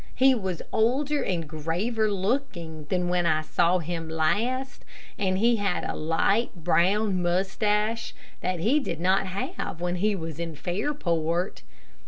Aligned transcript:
He 0.15 0.33
was 0.33 0.63
older 0.73 1.21
and 1.23 1.47
graver 1.47 2.09
looking 2.11 2.85
than 2.85 3.07
when 3.07 3.27
I 3.27 3.43
saw 3.43 3.77
him 3.77 4.09
last, 4.09 4.83
and 5.19 5.37
he 5.37 5.57
had 5.57 5.83
a 5.83 5.95
light, 5.95 6.55
brown 6.63 7.21
moustache 7.21 8.15
that 8.41 8.61
he 8.61 8.79
did 8.79 8.99
not 8.99 9.27
have 9.27 9.79
when 9.79 9.97
he 9.97 10.15
was 10.15 10.39
in 10.39 10.55
Fairport. 10.55 11.61